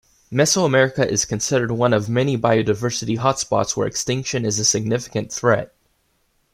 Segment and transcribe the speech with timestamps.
[0.33, 5.75] Mesoamerica is considered one of many biodiversity hotspots where extinction is a significant threat.